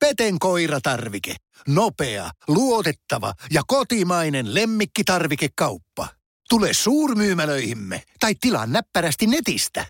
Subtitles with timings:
[0.00, 1.34] Peten koiratarvike.
[1.68, 6.08] Nopea, luotettava ja kotimainen lemmikkitarvikekauppa.
[6.48, 9.86] Tule suurmyymälöihimme tai tilaa näppärästi netistä.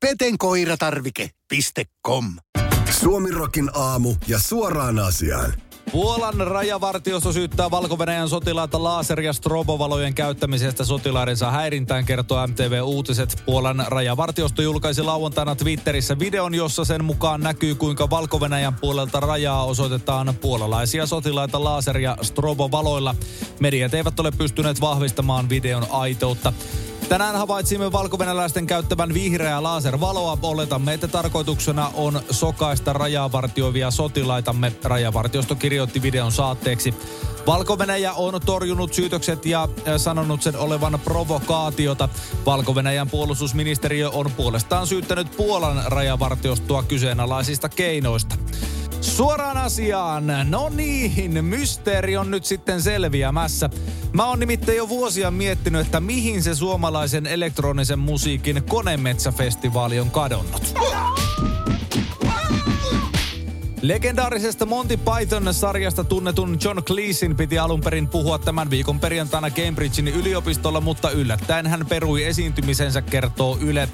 [0.00, 2.34] petenkoiratarvike.com
[3.00, 5.54] Suomirokin aamu ja suoraan asiaan.
[5.92, 7.98] Puolan rajavartiosto syyttää valko
[8.28, 13.42] sotilaita laser- ja strobovalojen käyttämisestä sotilaidensa häirintään, kertoo MTV Uutiset.
[13.46, 18.40] Puolan rajavartiosto julkaisi lauantaina Twitterissä videon, jossa sen mukaan näkyy, kuinka valko
[18.80, 23.14] puolelta rajaa osoitetaan puolalaisia sotilaita laser- ja strobovaloilla.
[23.60, 26.52] Mediat eivät ole pystyneet vahvistamaan videon aitoutta.
[27.10, 30.38] Tänään havaitsimme valkovenäläisten käyttävän vihreää laservaloa.
[30.42, 34.72] Oletamme, että tarkoituksena on sokaista rajavartioivia sotilaitamme.
[34.84, 36.94] Rajavartiosto kirjoitti videon saatteeksi.
[37.46, 37.78] valko
[38.12, 42.08] on torjunut syytökset ja sanonut sen olevan provokaatiota.
[42.46, 42.74] valko
[43.10, 48.36] puolustusministeriö on puolestaan syyttänyt Puolan rajavartiostoa kyseenalaisista keinoista.
[49.00, 50.24] Suoraan asiaan.
[50.44, 53.70] No niin, mysteeri on nyt sitten selviämässä.
[54.12, 60.74] Mä oon nimittäin jo vuosia miettinyt, että mihin se suomalaisen elektronisen musiikin konemetsäfestivaali on kadonnut.
[63.82, 70.80] Legendaarisesta Monty Python-sarjasta tunnetun John Cleesin piti alun perin puhua tämän viikon perjantaina Cambridgein yliopistolla,
[70.80, 73.88] mutta yllättäen hän perui esiintymisensä, kertoo Yle.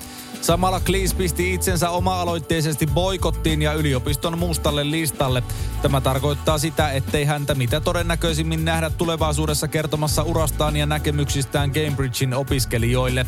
[0.47, 5.43] Samalla Cleese pisti itsensä oma-aloitteisesti boikottiin ja yliopiston mustalle listalle.
[5.83, 13.27] Tämä tarkoittaa sitä, ettei häntä mitä todennäköisimmin nähdä tulevaisuudessa kertomassa urastaan ja näkemyksistään Cambridgein opiskelijoille.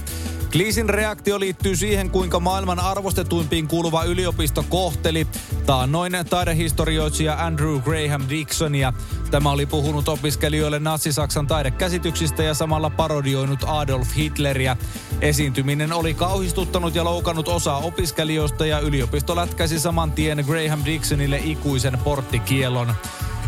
[0.53, 5.27] Cleesin reaktio liittyy siihen, kuinka maailman arvostetuimpiin kuuluva yliopisto kohteli
[5.67, 8.93] taannoin taidehistorioitsija Andrew Graham Dixonia.
[9.31, 14.77] Tämä oli puhunut opiskelijoille natsi-Saksan taidekäsityksistä ja samalla parodioinut Adolf Hitleriä.
[15.21, 21.99] Esiintyminen oli kauhistuttanut ja loukannut osaa opiskelijoista ja yliopisto lätkäsi saman tien Graham Dixonille ikuisen
[22.05, 22.95] porttikielon.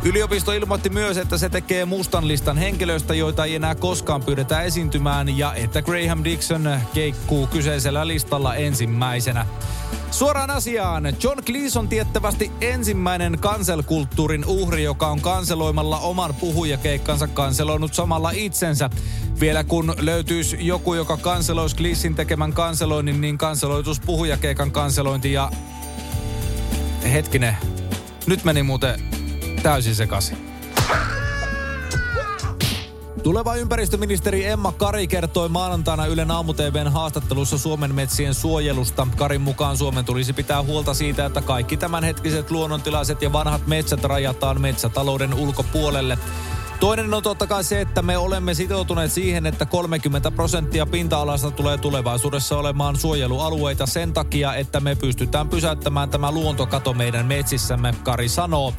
[0.04, 5.38] Yliopisto ilmoitti myös, että se tekee mustan listan henkilöistä, joita ei enää koskaan pyydetä esiintymään
[5.38, 9.46] ja että Graham Dixon keikkuu kyseisellä listalla ensimmäisenä.
[10.10, 11.04] Suoraan asiaan.
[11.22, 18.90] John Cleese on tiettävästi ensimmäinen kanselkulttuurin uhri, joka on kanseloimalla oman puhujakeikkansa kanseloinut samalla itsensä.
[19.40, 25.50] Vielä kun löytyisi joku, joka kanseloisi Cleesin tekemän kanseloinnin, niin kanseloitus puhujakeikan kanselointi ja...
[27.12, 27.56] Hetkinen.
[28.26, 29.09] Nyt meni muuten
[29.62, 30.50] täysin sekaisin.
[33.22, 36.54] Tuleva ympäristöministeri Emma Kari kertoi maanantaina Ylen aamu
[36.90, 39.06] haastattelussa Suomen metsien suojelusta.
[39.16, 44.60] Karin mukaan Suomen tulisi pitää huolta siitä, että kaikki tämänhetkiset luonnontilaiset ja vanhat metsät rajataan
[44.60, 46.18] metsätalouden ulkopuolelle.
[46.80, 51.78] Toinen on totta kai se, että me olemme sitoutuneet siihen, että 30 prosenttia pinta-alasta tulee
[51.78, 58.74] tulevaisuudessa olemaan suojelualueita sen takia, että me pystytään pysäyttämään tämä luontokato meidän metsissämme, Kari sanoo.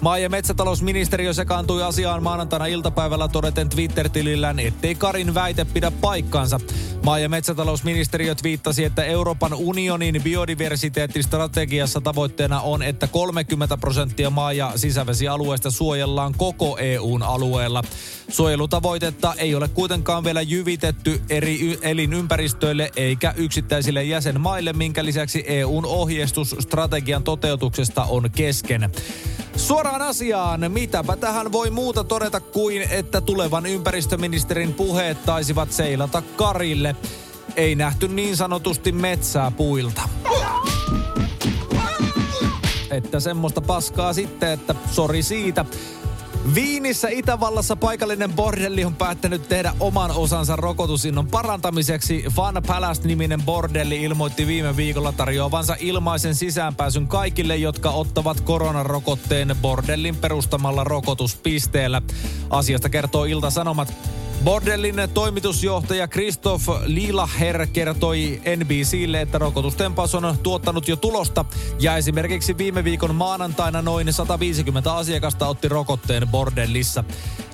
[0.00, 6.60] Maa- ja metsätalousministeriö sekaantui asiaan maanantaina iltapäivällä todeten Twitter-tilillään, ettei Karin väite pidä paikkaansa.
[7.04, 14.72] Maa- ja metsätalousministeriö viittasi, että Euroopan unionin biodiversiteettistrategiassa tavoitteena on, että 30 prosenttia maa- ja
[14.76, 17.84] sisävesialueesta suojellaan koko EUn alueella.
[18.28, 26.56] Suojelutavoitetta ei ole kuitenkaan vielä jyvitetty eri elinympäristöille eikä yksittäisille jäsenmaille, minkä lisäksi EUn ohjeistus
[26.60, 28.90] strategian toteutuksesta on kesken.
[29.56, 36.91] Suoraan asiaan, mitäpä tähän voi muuta todeta kuin, että tulevan ympäristöministerin puheet taisivat seilata karille.
[37.56, 40.02] Ei nähty niin sanotusti metsää puilta.
[42.90, 45.64] Että semmoista paskaa sitten, että sori siitä.
[46.54, 52.24] Viinissä Itävallassa paikallinen bordelli on päättänyt tehdä oman osansa rokotusinnon parantamiseksi.
[52.30, 60.84] Fun Palace-niminen bordelli ilmoitti viime viikolla tarjoavansa ilmaisen sisäänpääsyn kaikille, jotka ottavat koronarokotteen bordellin perustamalla
[60.84, 62.02] rokotuspisteellä.
[62.50, 63.94] Asiasta kertoo Ilta-Sanomat.
[64.44, 71.44] Bordellin toimitusjohtaja Christoph Lilaher kertoi NBClle, että rokotustempaus on tuottanut jo tulosta
[71.80, 77.04] ja esimerkiksi viime viikon maanantaina noin 150 asiakasta otti rokotteen bordellissa.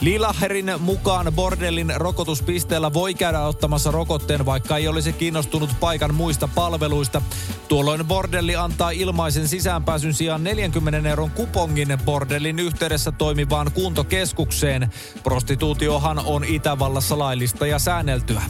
[0.00, 7.22] Lilaherin mukaan bordellin rokotuspisteellä voi käydä ottamassa rokotteen, vaikka ei olisi kiinnostunut paikan muista palveluista.
[7.68, 14.90] Tuolloin bordelli antaa ilmaisen sisäänpääsyn sijaan 40 euron kupongin bordellin yhteydessä toimivaan kuntokeskukseen.
[15.22, 16.44] Prostituutiohan on
[16.78, 18.42] Itävallassa laillista ja säänneltyä.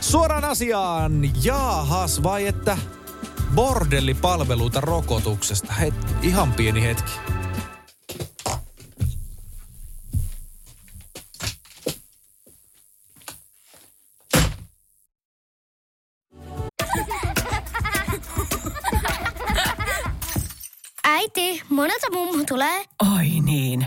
[0.00, 2.78] Suoraan asiaan, jaahas vai että
[3.54, 5.72] bordellipalveluita rokotuksesta.
[5.72, 7.12] Het, ihan pieni hetki.
[21.70, 22.84] Monelta mummu tulee.
[23.16, 23.86] Oi niin.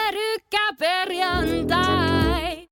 [0.51, 2.67] Pyörykkäperjantai.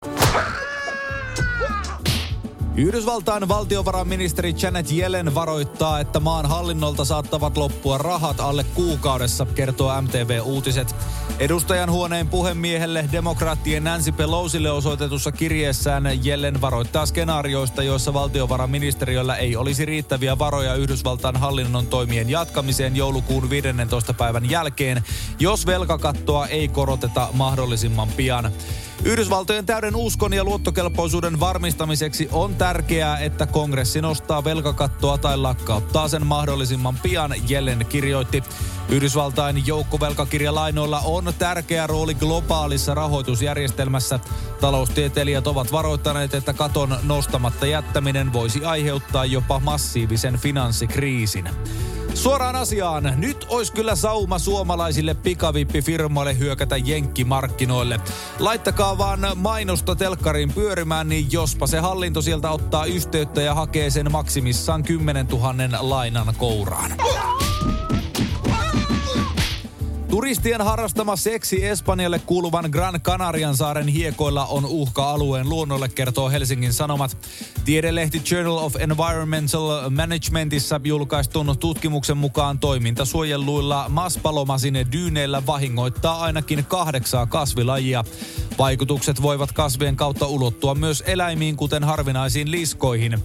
[2.80, 10.40] Yhdysvaltain valtiovarainministeri Janet Yellen varoittaa, että maan hallinnolta saattavat loppua rahat alle kuukaudessa, kertoo MTV
[10.44, 10.96] Uutiset.
[11.40, 19.86] Edustajan huoneen puhemiehelle demokraattien Nancy Pelosille osoitetussa kirjeessään Yellen varoittaa skenaarioista, joissa valtiovarainministeriöllä ei olisi
[19.86, 24.14] riittäviä varoja Yhdysvaltain hallinnon toimien jatkamiseen joulukuun 15.
[24.14, 25.04] päivän jälkeen,
[25.40, 28.52] jos velkakattoa ei koroteta mahdollisimman pian.
[29.06, 36.26] Yhdysvaltojen täyden uskon ja luottokelpoisuuden varmistamiseksi on tärkeää, että kongressi nostaa velkakattoa tai lakkauttaa sen
[36.26, 38.44] mahdollisimman pian, Jellen kirjoitti.
[38.90, 44.20] Yhdysvaltain joukkovelkakirjalainoilla on tärkeä rooli globaalissa rahoitusjärjestelmässä.
[44.62, 51.50] Taloustieteilijät ovat varoittaneet, että katon nostamatta jättäminen voisi aiheuttaa jopa massiivisen finanssikriisin.
[52.20, 53.14] Suoraan asiaan.
[53.18, 58.00] Nyt olisi kyllä sauma suomalaisille pikavippifirmoille hyökätä jenkkimarkkinoille.
[58.40, 64.12] Laittakaa vaan mainosta telkkariin pyörimään, niin jospa se hallinto sieltä ottaa yhteyttä ja hakee sen
[64.12, 66.92] maksimissaan 10 000 lainan kouraan.
[70.10, 76.74] Turistien harrastama seksi Espanjalle kuuluvan Gran Canarian saaren hiekoilla on uhka alueen luonnolle, kertoo Helsingin
[76.74, 77.18] Sanomat.
[77.66, 87.26] Tiedelehti Journal of Environmental Managementissa julkaistun tutkimuksen mukaan toiminta suojelluilla Maspalomasin dyyneillä vahingoittaa ainakin kahdeksaa
[87.26, 88.04] kasvilajia.
[88.58, 93.20] Vaikutukset voivat kasvien kautta ulottua myös eläimiin, kuten harvinaisiin liskoihin.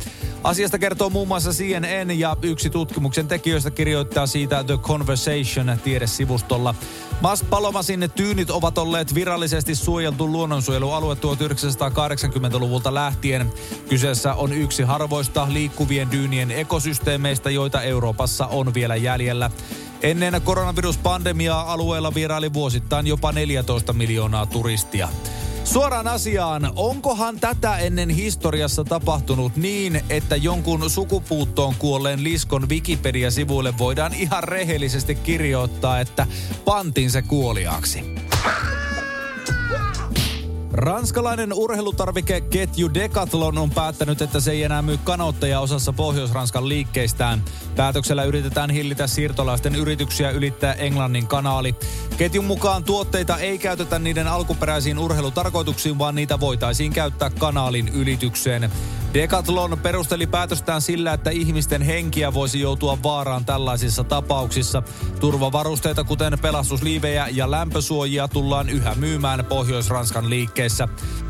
[0.45, 6.74] Asiasta kertoo muun muassa CNN ja yksi tutkimuksen tekijöistä kirjoittaa siitä The Conversation tiedesivustolla.
[7.21, 13.53] Mas Palomasin tyynit ovat olleet virallisesti suojeltu luonnonsuojelualue 1980-luvulta lähtien.
[13.89, 19.51] Kyseessä on yksi harvoista liikkuvien dyynien ekosysteemeistä, joita Euroopassa on vielä jäljellä.
[20.03, 25.09] Ennen koronaviruspandemiaa alueella vieraili vuosittain jopa 14 miljoonaa turistia.
[25.65, 34.15] Suoraan asiaan, onkohan tätä ennen historiassa tapahtunut niin, että jonkun sukupuuttoon kuolleen liskon Wikipedia-sivuille voidaan
[34.15, 36.27] ihan rehellisesti kirjoittaa, että
[36.65, 38.05] pantin se kuoliaaksi?
[40.75, 47.43] Ranskalainen urheilutarvikeketju Decathlon on päättänyt, että se ei enää myy kanootteja osassa Pohjois-Ranskan liikkeistään.
[47.77, 51.75] Päätöksellä yritetään hillitä siirtolaisten yrityksiä ylittää Englannin kanaali.
[52.17, 58.71] Ketjun mukaan tuotteita ei käytetä niiden alkuperäisiin urheilutarkoituksiin, vaan niitä voitaisiin käyttää kanaalin ylitykseen.
[59.15, 64.83] Decathlon perusteli päätöstään sillä, että ihmisten henkiä voisi joutua vaaraan tällaisissa tapauksissa.
[65.21, 70.89] Turvavarusteita, kuten pelastusliivejä ja lämpösuojia, tullaan yhä myymään Pohjois-Ranskan liikkeessä.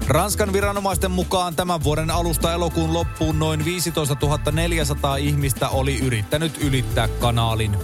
[0.09, 4.17] Ranskan viranomaisten mukaan tämän vuoden alusta elokuun loppuun noin 15
[4.53, 7.77] 400 ihmistä oli yrittänyt ylittää kanaalin.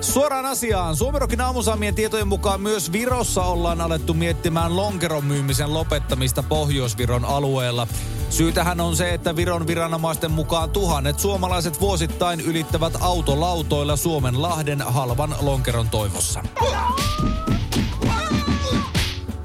[0.00, 0.96] Suoraan asiaan.
[0.96, 7.86] Suomerokin aamusaamien tietojen mukaan myös Virossa ollaan alettu miettimään lonkeron myymisen lopettamista Pohjois-Viron alueella.
[8.32, 15.34] Syytähän on se, että Viron viranomaisten mukaan tuhannet suomalaiset vuosittain ylittävät autolautoilla Suomen Lahden halvan
[15.40, 16.42] lonkeron toivossa.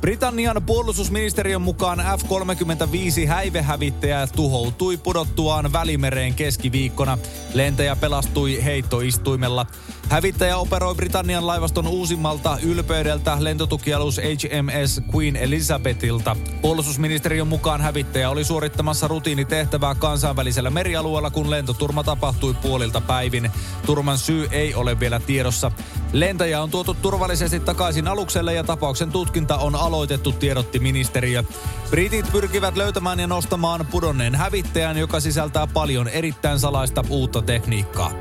[0.08, 7.18] Britannian puolustusministeriön mukaan F-35 häivehävittäjä tuhoutui pudottuaan välimereen keskiviikkona.
[7.54, 9.66] Lentäjä pelastui heittoistuimella.
[10.10, 16.36] Hävittäjä operoi Britannian laivaston uusimmalta ylpeydeltä lentotukialus HMS Queen Elizabethilta.
[16.62, 23.52] Puolustusministeriön mukaan hävittäjä oli suorittamassa rutiinitehtävää kansainvälisellä merialueella, kun lentoturma tapahtui puolilta päivin.
[23.86, 25.72] Turman syy ei ole vielä tiedossa.
[26.14, 31.44] Lentäjä on tuotu turvallisesti takaisin alukselle ja tapauksen tutkinta on aloitettu, tiedotti ministeriö.
[31.90, 38.12] Britit pyrkivät löytämään ja nostamaan pudonneen hävittäjän, joka sisältää paljon erittäin salaista uutta tekniikkaa.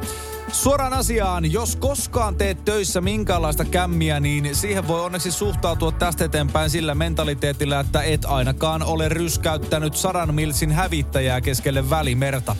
[0.52, 6.70] Suoraan asiaan, jos koskaan teet töissä minkäänlaista kämmiä, niin siihen voi onneksi suhtautua tästä eteenpäin
[6.70, 12.56] sillä mentaliteetillä, että et ainakaan ole ryskäyttänyt sadan milsin hävittäjää keskelle välimerta.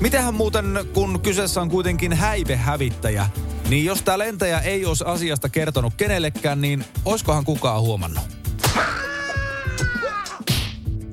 [0.00, 3.26] Mitähän muuten, kun kyseessä on kuitenkin häivehävittäjä,
[3.68, 8.24] niin jos tämä lentäjä ei olisi asiasta kertonut kenellekään, niin oiskohan kukaan huomannut?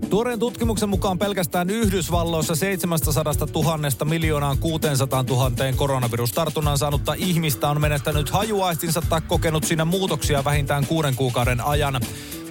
[0.09, 8.29] Tuoreen tutkimuksen mukaan pelkästään Yhdysvalloissa 700 000 miljoonaan 600 000 koronavirustartunnan saanutta ihmistä on menettänyt
[8.29, 12.01] hajuaistinsa tai kokenut siinä muutoksia vähintään kuuden kuukauden ajan.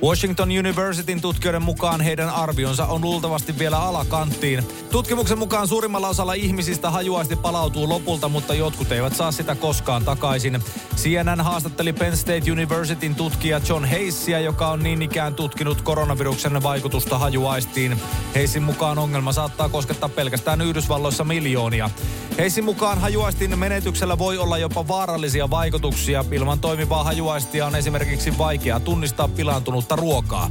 [0.04, 4.64] Washington Universityn tutkijoiden mukaan heidän arvionsa on luultavasti vielä alakanttiin.
[4.90, 10.62] Tutkimuksen mukaan suurimmalla osalla ihmisistä hajuaisti palautuu lopulta, mutta jotkut eivät saa sitä koskaan takaisin.
[10.96, 17.18] CNN haastatteli Penn State Universityn tutkija John Heissia, joka on niin ikään tutkinut koronaviruksen vaikutusta
[17.18, 18.00] hajuaistiin.
[18.34, 21.90] Heisin mukaan ongelma saattaa koskettaa pelkästään Yhdysvalloissa miljoonia.
[22.38, 26.24] Heisin mukaan hajuaistin menetyksellä voi olla jopa vaarallisia vaikutuksia.
[26.30, 30.50] Ilman toimivaa hajuaistia on esimerkiksi vaikea tunnistaa pilaantunutta ruokaa.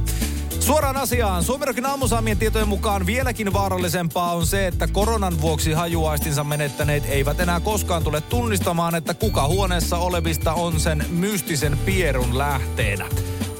[0.60, 1.44] Suoraan asiaan.
[1.44, 7.60] Suomerokin aamusaamien tietojen mukaan vieläkin vaarallisempaa on se, että koronan vuoksi hajuaistinsa menettäneet eivät enää
[7.60, 13.06] koskaan tule tunnistamaan, että kuka huoneessa olevista on sen mystisen pierun lähteenä.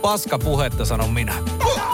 [0.02, 1.34] Paska puhetta, sanon minä.
[1.34, 1.93] Poliitikon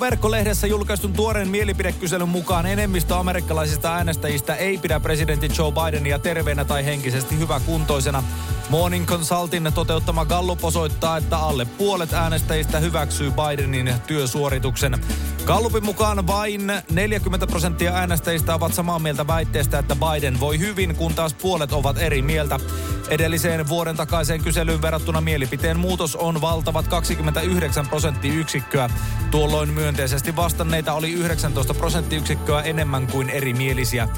[0.00, 6.84] verkkolehdessä julkaistun tuoreen mielipidekyselyn mukaan enemmistö amerikkalaisista äänestäjistä ei pidä presidentti Joe Bidenia terveenä tai
[6.84, 8.22] henkisesti hyväkuntoisena.
[8.68, 15.00] Morning Consultin toteuttama Gallup osoittaa, että alle puolet äänestäjistä hyväksyy Bidenin työsuorituksen.
[15.44, 21.14] Gallupin mukaan vain 40 prosenttia äänestäjistä ovat samaa mieltä väitteestä, että Biden voi hyvin, kun
[21.14, 22.60] taas puolet ovat eri mieltä.
[23.08, 28.90] Edelliseen vuoden takaiseen kyselyyn verrattuna mielipiteen muutos on valtavat 29 prosenttiyksikköä.
[29.30, 34.08] Tuolloin myönteisesti vastanneita oli 19 prosenttiyksikköä enemmän kuin erimielisiä.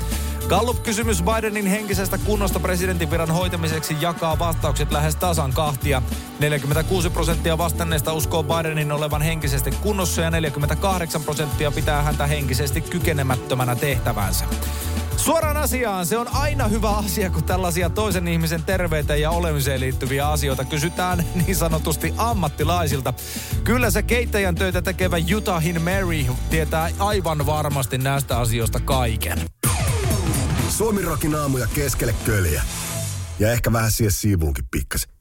[0.49, 6.03] Gallup-kysymys Bidenin henkisestä kunnosta presidentin viran hoitamiseksi jakaa vastaukset lähes tasan kahtia.
[6.41, 13.77] 46 prosenttia vastanneista uskoo Bidenin olevan henkisesti kunnossa ja 48 prosenttia pitää häntä henkisesti kykenemättömänä
[13.77, 14.45] tehtävänsä.
[15.17, 20.29] Suoraan asiaan, se on aina hyvä asia, kun tällaisia toisen ihmisen terveyteen ja olemiseen liittyviä
[20.29, 23.15] asioita kysytään niin sanotusti ammattilaisilta.
[23.65, 29.54] Kyllä se keittäjän töitä tekevä Utahin Mary tietää aivan varmasti näistä asioista kaiken.
[30.77, 32.63] Suomi rokin aamuja keskelle köljä.
[33.39, 35.14] Ja ehkä vähän siihen siivuunkin pikkasen.